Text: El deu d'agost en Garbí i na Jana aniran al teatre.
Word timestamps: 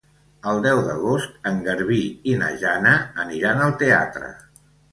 El 0.51 0.61
deu 0.65 0.79
d'agost 0.87 1.35
en 1.51 1.59
Garbí 1.67 1.99
i 2.33 2.35
na 2.41 2.49
Jana 2.65 2.97
aniran 3.27 3.65
al 3.69 3.79
teatre. 3.87 4.35